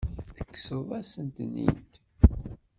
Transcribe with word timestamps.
Tekkseḍ-asen-ten-id. 0.35 1.91